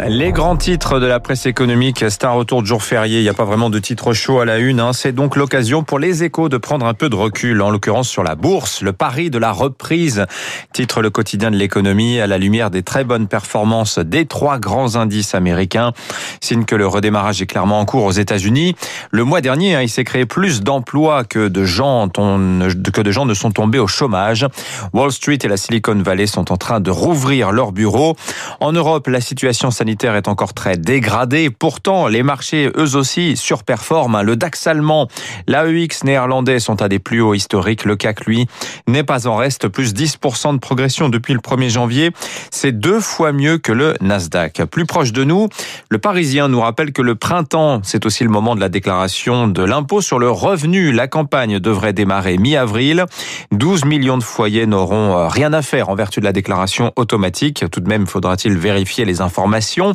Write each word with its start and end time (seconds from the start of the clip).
Les 0.00 0.32
grands 0.32 0.56
titres 0.56 0.98
de 0.98 1.06
la 1.06 1.20
presse 1.20 1.46
économique, 1.46 2.04
c'est 2.08 2.24
un 2.24 2.32
retour 2.32 2.62
de 2.62 2.66
jour 2.66 2.82
férié, 2.82 3.20
il 3.20 3.22
n'y 3.22 3.28
a 3.28 3.34
pas 3.34 3.44
vraiment 3.44 3.70
de 3.70 3.78
titre 3.78 4.12
chaud 4.12 4.40
à 4.40 4.44
la 4.44 4.58
une. 4.58 4.80
Hein. 4.80 4.92
C'est 4.92 5.12
donc 5.12 5.36
l'occasion 5.36 5.84
pour 5.84 6.00
les 6.00 6.24
échos 6.24 6.48
de 6.48 6.56
prendre 6.56 6.86
un 6.86 6.94
peu 6.94 7.08
de 7.08 7.14
recul, 7.14 7.62
en 7.62 7.70
l'occurrence 7.70 8.08
sur 8.08 8.24
la 8.24 8.34
bourse, 8.34 8.82
le 8.82 8.92
pari 8.92 9.30
de 9.30 9.38
la 9.38 9.52
reprise. 9.52 10.26
Titre 10.72 11.00
le 11.00 11.10
quotidien 11.10 11.52
de 11.52 11.56
l'économie 11.56 12.18
à 12.18 12.26
la 12.26 12.38
lumière 12.38 12.70
des 12.70 12.82
très 12.82 13.04
bonnes 13.04 13.28
performances 13.28 14.00
des 14.00 14.26
trois 14.26 14.58
grands 14.58 14.96
indices 14.96 15.36
américains. 15.36 15.92
Signe 16.40 16.64
que 16.64 16.74
le 16.74 16.86
redémarrage 16.88 17.40
est 17.40 17.46
clairement 17.46 17.78
en 17.78 17.84
cours 17.84 18.04
aux 18.04 18.12
États-Unis. 18.12 18.74
Le 19.12 19.22
mois 19.22 19.40
dernier, 19.40 19.76
hein, 19.76 19.82
il 19.82 19.90
s'est 19.90 20.04
créé 20.04 20.26
plus 20.26 20.62
d'emplois 20.62 21.22
que 21.22 21.46
de 21.46 21.64
gens 21.64 22.08
que 22.08 23.00
de 23.00 23.10
gens 23.12 23.26
ne 23.26 23.34
sont 23.34 23.52
tombés 23.52 23.78
au 23.78 23.86
chômage. 23.86 24.46
Wall 24.92 25.12
Street 25.12 25.38
et 25.44 25.48
la 25.48 25.56
Silicon 25.56 26.02
Valley 26.02 26.26
sont 26.26 26.50
en 26.50 26.56
train 26.56 26.80
de 26.80 26.90
rouvrir 26.90 27.52
leurs 27.52 27.70
bureaux. 27.70 28.16
En 28.62 28.70
Europe, 28.70 29.08
la 29.08 29.20
situation 29.20 29.72
sanitaire 29.72 30.14
est 30.14 30.28
encore 30.28 30.54
très 30.54 30.76
dégradée. 30.76 31.50
Pourtant, 31.50 32.06
les 32.06 32.22
marchés, 32.22 32.70
eux 32.76 32.94
aussi, 32.94 33.36
surperforment. 33.36 34.22
Le 34.22 34.36
DAX 34.36 34.68
allemand, 34.68 35.08
l'AEX 35.48 36.04
néerlandais 36.04 36.60
sont 36.60 36.80
à 36.80 36.88
des 36.88 37.00
plus 37.00 37.20
hauts 37.20 37.34
historiques. 37.34 37.84
Le 37.84 37.96
CAC, 37.96 38.24
lui, 38.24 38.46
n'est 38.86 39.02
pas 39.02 39.26
en 39.26 39.34
reste. 39.34 39.66
Plus 39.66 39.94
10% 39.94 40.52
de 40.52 40.58
progression 40.58 41.08
depuis 41.08 41.34
le 41.34 41.40
1er 41.40 41.70
janvier. 41.70 42.12
C'est 42.52 42.70
deux 42.70 43.00
fois 43.00 43.32
mieux 43.32 43.58
que 43.58 43.72
le 43.72 43.96
Nasdaq. 44.00 44.62
Plus 44.66 44.86
proche 44.86 45.12
de 45.12 45.24
nous, 45.24 45.48
le 45.88 45.98
Parisien 45.98 46.46
nous 46.46 46.60
rappelle 46.60 46.92
que 46.92 47.02
le 47.02 47.16
printemps, 47.16 47.80
c'est 47.82 48.06
aussi 48.06 48.22
le 48.22 48.30
moment 48.30 48.54
de 48.54 48.60
la 48.60 48.68
déclaration 48.68 49.48
de 49.48 49.64
l'impôt 49.64 50.00
sur 50.00 50.20
le 50.20 50.30
revenu. 50.30 50.92
La 50.92 51.08
campagne 51.08 51.58
devrait 51.58 51.94
démarrer 51.94 52.38
mi-avril. 52.38 53.06
12 53.50 53.86
millions 53.86 54.18
de 54.18 54.22
foyers 54.22 54.66
n'auront 54.66 55.26
rien 55.26 55.52
à 55.52 55.62
faire 55.62 55.88
en 55.88 55.96
vertu 55.96 56.20
de 56.20 56.26
la 56.26 56.32
déclaration 56.32 56.92
automatique. 56.94 57.64
Tout 57.68 57.80
de 57.80 57.88
même, 57.88 58.06
faudra-t-il 58.06 58.51
vérifier 58.58 59.04
les 59.04 59.20
informations, 59.20 59.94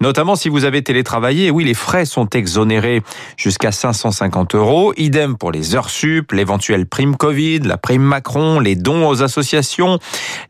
notamment 0.00 0.36
si 0.36 0.48
vous 0.48 0.64
avez 0.64 0.82
télétravaillé. 0.82 1.50
Oui, 1.50 1.64
les 1.64 1.74
frais 1.74 2.04
sont 2.04 2.28
exonérés 2.30 3.02
jusqu'à 3.36 3.72
550 3.72 4.54
euros. 4.54 4.92
Idem 4.96 5.36
pour 5.36 5.52
les 5.52 5.74
heures 5.74 5.90
sup, 5.90 6.32
l'éventuelle 6.32 6.86
prime 6.86 7.16
Covid, 7.16 7.60
la 7.60 7.76
prime 7.76 8.02
Macron, 8.02 8.60
les 8.60 8.76
dons 8.76 9.08
aux 9.08 9.22
associations, 9.22 9.98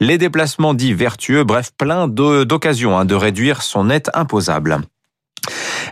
les 0.00 0.18
déplacements 0.18 0.74
dits 0.74 0.94
vertueux, 0.94 1.44
bref, 1.44 1.70
plein 1.76 2.08
d'occasions 2.08 2.98
hein, 2.98 3.04
de 3.04 3.14
réduire 3.14 3.62
son 3.62 3.84
net 3.84 4.10
imposable. 4.14 4.80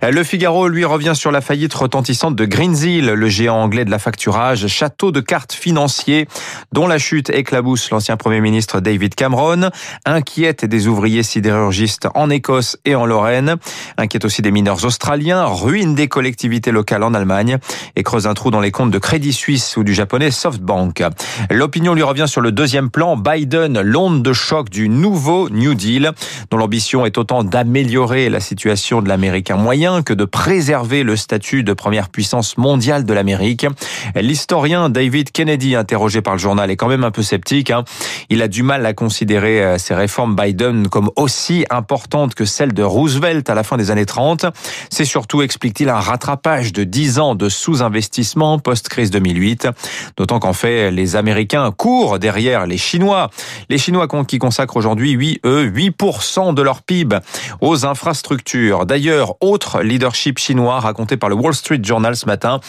Le 0.02 0.22
Figaro, 0.22 0.68
lui, 0.68 0.84
revient 0.84 1.12
sur 1.14 1.30
la 1.30 1.40
faillite 1.40 1.74
retentissante 1.74 2.36
de 2.36 2.44
Greensill, 2.44 3.06
le 3.06 3.28
géant 3.28 3.56
anglais 3.56 3.84
de 3.84 3.90
la 3.90 3.98
facturage, 3.98 4.66
château 4.66 5.12
de 5.12 5.20
cartes 5.20 5.52
financier, 5.52 6.26
dont 6.72 6.86
la 6.86 6.98
chute 6.98 7.30
éclabousse 7.30 7.90
l'ancien 7.90 8.16
Premier 8.16 8.40
ministre 8.40 8.80
David 8.80 9.14
Cameron, 9.14 9.70
inquiète 10.04 10.64
des 10.64 10.88
ouvriers 10.88 11.22
sidérurgistes 11.22 12.08
en 12.14 12.30
Écosse 12.30 12.76
et 12.84 12.94
en 12.94 13.06
Lorraine, 13.06 13.56
inquiète 13.96 14.24
aussi 14.24 14.42
des 14.42 14.50
mineurs 14.50 14.84
australiens, 14.84 15.44
ruine 15.44 15.94
des 15.94 16.08
collectivités 16.08 16.72
locales 16.72 17.02
en 17.02 17.14
Allemagne 17.14 17.58
et 17.96 18.02
creuse 18.02 18.26
un 18.26 18.34
trou 18.34 18.50
dans 18.50 18.60
les 18.60 18.70
comptes 18.70 18.90
de 18.90 18.98
Crédit 18.98 19.32
Suisse 19.32 19.76
ou 19.76 19.84
du 19.84 19.94
japonais 19.94 20.30
SoftBank. 20.30 21.02
L'opinion 21.50 21.94
lui 21.94 22.02
revient 22.02 22.26
sur 22.26 22.40
le 22.40 22.52
deuxième 22.52 22.90
plan, 22.90 23.16
Biden, 23.16 23.80
l'onde 23.80 24.22
de 24.22 24.32
choc 24.32 24.70
du 24.70 24.88
nouveau 24.88 25.48
New 25.50 25.74
Deal, 25.74 26.12
dont 26.50 26.56
l'ambition 26.56 27.06
est 27.06 27.18
autant 27.18 27.44
d'améliorer 27.44 28.28
la 28.28 28.40
situation 28.40 29.02
de 29.02 29.08
l'Américain 29.08 29.56
moyen 29.56 29.83
que 29.84 30.14
de 30.14 30.24
préserver 30.24 31.02
le 31.02 31.14
statut 31.14 31.62
de 31.62 31.74
première 31.74 32.08
puissance 32.08 32.56
mondiale 32.56 33.04
de 33.04 33.12
l'Amérique. 33.12 33.66
L'historien 34.14 34.88
David 34.88 35.30
Kennedy, 35.30 35.76
interrogé 35.76 36.22
par 36.22 36.32
le 36.32 36.38
journal, 36.38 36.70
est 36.70 36.76
quand 36.76 36.88
même 36.88 37.04
un 37.04 37.10
peu 37.10 37.22
sceptique. 37.22 37.70
Hein. 37.70 37.84
Il 38.30 38.40
a 38.40 38.48
du 38.48 38.62
mal 38.62 38.86
à 38.86 38.94
considérer 38.94 39.62
euh, 39.62 39.76
ces 39.76 39.94
réformes 39.94 40.34
Biden 40.36 40.88
comme 40.88 41.10
aussi 41.16 41.66
importantes 41.68 42.34
que 42.34 42.46
celles 42.46 42.72
de 42.72 42.82
Roosevelt 42.82 43.50
à 43.50 43.54
la 43.54 43.62
fin 43.62 43.76
des 43.76 43.90
années 43.90 44.06
30. 44.06 44.46
C'est 44.90 45.04
surtout, 45.04 45.42
explique-t-il, 45.42 45.90
un 45.90 46.00
rattrapage 46.00 46.72
de 46.72 46.84
10 46.84 47.18
ans 47.18 47.34
de 47.34 47.50
sous-investissement 47.50 48.58
post-crise 48.58 49.10
2008. 49.10 49.68
D'autant 50.16 50.38
qu'en 50.38 50.54
fait, 50.54 50.90
les 50.90 51.16
Américains 51.16 51.70
courent 51.76 52.18
derrière 52.18 52.66
les 52.66 52.78
Chinois. 52.78 53.30
Les 53.68 53.76
Chinois 53.76 54.08
qui 54.26 54.38
consacrent 54.38 54.76
aujourd'hui, 54.76 55.16
oui, 55.16 55.40
eux, 55.44 55.66
8% 55.66 56.54
de 56.54 56.62
leur 56.62 56.82
PIB 56.82 57.18
aux 57.60 57.84
infrastructures. 57.84 58.86
D'ailleurs, 58.86 59.34
autre 59.40 59.73
leadership 59.82 60.38
chinois 60.38 60.80
raconté 60.80 61.16
par 61.16 61.28
le 61.28 61.34
Wall 61.34 61.54
Street 61.54 61.80
Journal 61.82 62.16
ce 62.16 62.26
matin. 62.26 62.60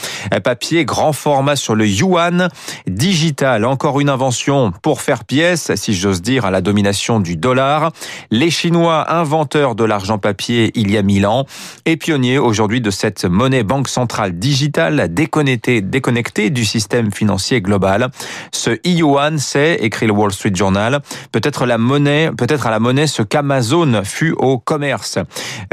Papier 0.43 0.85
grand 0.85 1.13
format 1.13 1.55
sur 1.55 1.75
le 1.75 1.87
yuan 1.87 2.49
digital. 2.87 3.65
Encore 3.65 3.99
une 3.99 4.09
invention 4.09 4.71
pour 4.81 5.01
faire 5.01 5.23
pièce, 5.23 5.73
si 5.75 5.93
j'ose 5.93 6.21
dire, 6.21 6.45
à 6.45 6.51
la 6.51 6.61
domination 6.61 7.19
du 7.19 7.37
dollar. 7.37 7.91
Les 8.31 8.49
Chinois, 8.49 9.13
inventeurs 9.13 9.75
de 9.75 9.83
l'argent 9.83 10.17
papier 10.17 10.71
il 10.75 10.91
y 10.91 10.97
a 10.97 11.01
mille 11.01 11.25
ans 11.25 11.45
et 11.85 11.97
pionniers 11.97 12.37
aujourd'hui 12.37 12.81
de 12.81 12.91
cette 12.91 13.25
monnaie 13.25 13.63
banque 13.63 13.87
centrale 13.87 14.37
digitale 14.37 15.13
déconnectée, 15.13 15.81
déconnectée 15.81 16.49
du 16.49 16.65
système 16.65 17.11
financier 17.11 17.61
global. 17.61 18.09
Ce 18.51 18.71
yuan, 18.85 19.37
c'est, 19.37 19.75
écrit 19.75 20.07
le 20.07 20.13
Wall 20.13 20.31
Street 20.31 20.53
Journal, 20.53 20.99
peut-être 21.31 21.65
la 21.65 21.77
monnaie, 21.77 22.31
peut-être 22.37 22.67
à 22.67 22.71
la 22.71 22.79
monnaie 22.79 23.07
ce 23.07 23.21
qu'Amazon 23.21 24.01
fut 24.03 24.33
au 24.37 24.57
commerce. 24.57 25.19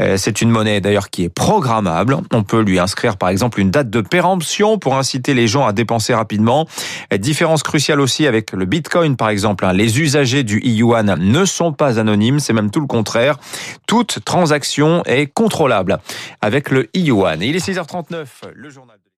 Euh, 0.01 0.17
c'est 0.17 0.41
une 0.41 0.49
monnaie 0.49 0.81
d'ailleurs 0.81 1.09
qui 1.09 1.22
programmable. 1.29 2.17
On 2.31 2.43
peut 2.43 2.61
lui 2.61 2.79
inscrire 2.79 3.17
par 3.17 3.29
exemple 3.29 3.59
une 3.59 3.71
date 3.71 3.89
de 3.89 4.01
péremption 4.01 4.77
pour 4.77 4.95
inciter 4.95 5.33
les 5.33 5.47
gens 5.47 5.65
à 5.65 5.73
dépenser 5.73 6.13
rapidement. 6.13 6.67
Différence 7.17 7.63
cruciale 7.63 8.01
aussi 8.01 8.27
avec 8.27 8.51
le 8.51 8.65
Bitcoin 8.65 9.15
par 9.15 9.29
exemple. 9.29 9.65
Hein. 9.65 9.73
Les 9.73 9.99
usagers 9.99 10.43
du 10.43 10.59
yuan 10.63 11.15
ne 11.19 11.45
sont 11.45 11.73
pas 11.73 11.99
anonymes, 11.99 12.39
c'est 12.39 12.53
même 12.53 12.71
tout 12.71 12.81
le 12.81 12.87
contraire. 12.87 13.37
Toute 13.87 14.23
transaction 14.25 15.03
est 15.05 15.27
contrôlable 15.27 15.99
avec 16.41 16.69
le 16.69 16.89
yuan. 16.95 17.41
il 17.41 17.55
est 17.55 17.65
6h39, 17.65 18.25
le 18.53 18.69
journal. 18.69 18.97